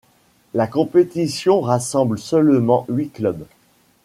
[0.55, 3.45] La compétition rassemble seulement huit clubs.